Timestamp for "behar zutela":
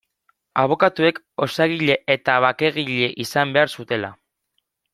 3.59-4.11